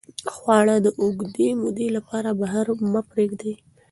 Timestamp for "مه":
2.91-3.01